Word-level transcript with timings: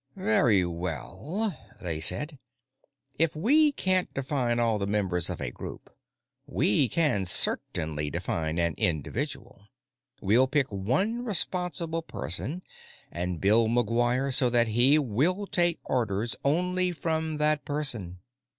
"Very 0.15 0.65
well," 0.65 1.55
they'd 1.79 1.99
said, 1.99 2.39
"if 3.19 3.35
we 3.35 3.71
can't 3.71 4.11
define 4.15 4.59
all 4.59 4.79
the 4.79 4.87
members 4.87 5.29
of 5.29 5.39
a 5.39 5.51
group, 5.51 5.95
we 6.47 6.89
can 6.89 7.23
certainly 7.23 8.09
define 8.09 8.57
an 8.57 8.73
individual. 8.79 9.67
We'll 10.19 10.47
pick 10.47 10.71
one 10.71 11.23
responsible 11.23 12.01
person 12.01 12.63
and 13.11 13.39
build 13.39 13.69
McGuire 13.69 14.33
so 14.33 14.49
that 14.49 14.69
he 14.69 14.97
will 14.97 15.45
take 15.45 15.79
orders 15.83 16.35
only 16.43 16.91
from 16.93 17.37
that 17.37 17.63
person." 17.63 18.21